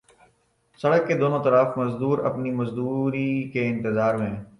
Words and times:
سڑک 0.79 1.07
کے 1.07 1.13
دونوں 1.17 1.39
اطراف 1.39 1.77
مزدور 1.77 2.17
اپنی 2.25 2.51
مزدوری 2.51 3.31
کے 3.51 3.67
انتظار 3.67 4.13
میں 4.15 4.35